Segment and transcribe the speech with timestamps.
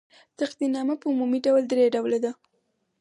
[0.39, 2.31] تقدیرنامه په عمومي ډول درې ډوله ده.